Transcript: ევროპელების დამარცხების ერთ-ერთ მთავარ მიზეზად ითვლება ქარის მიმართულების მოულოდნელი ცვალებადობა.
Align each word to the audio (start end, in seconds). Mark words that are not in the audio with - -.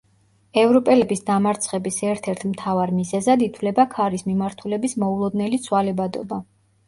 ევროპელების 0.59 1.19
დამარცხების 1.27 1.99
ერთ-ერთ 2.13 2.45
მთავარ 2.53 2.93
მიზეზად 3.01 3.45
ითვლება 3.49 3.87
ქარის 3.93 4.25
მიმართულების 4.33 4.97
მოულოდნელი 5.05 5.63
ცვალებადობა. 5.69 6.43